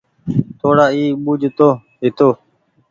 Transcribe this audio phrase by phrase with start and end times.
[0.59, 1.69] ٿوڙا اي ٻوجه تو
[2.01, 2.29] هيتو